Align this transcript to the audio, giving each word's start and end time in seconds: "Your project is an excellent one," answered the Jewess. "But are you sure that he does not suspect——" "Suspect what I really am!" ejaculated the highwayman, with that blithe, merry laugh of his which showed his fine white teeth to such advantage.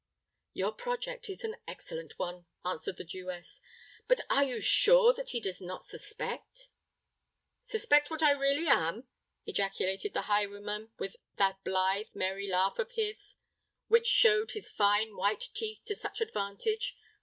"Your 0.53 0.71
project 0.71 1.29
is 1.29 1.43
an 1.43 1.57
excellent 1.67 2.17
one," 2.17 2.47
answered 2.65 2.97
the 2.97 3.03
Jewess. 3.03 3.61
"But 4.07 4.21
are 4.31 4.43
you 4.43 4.59
sure 4.59 5.13
that 5.13 5.29
he 5.29 5.39
does 5.39 5.61
not 5.61 5.85
suspect——" 5.85 6.69
"Suspect 7.61 8.09
what 8.09 8.23
I 8.23 8.31
really 8.31 8.65
am!" 8.67 9.07
ejaculated 9.45 10.15
the 10.15 10.23
highwayman, 10.23 10.89
with 10.97 11.17
that 11.37 11.63
blithe, 11.63 12.07
merry 12.15 12.47
laugh 12.49 12.79
of 12.79 12.93
his 12.93 13.35
which 13.89 14.07
showed 14.07 14.53
his 14.53 14.71
fine 14.71 15.15
white 15.15 15.49
teeth 15.53 15.83
to 15.85 15.93
such 15.93 16.19
advantage. 16.19 16.97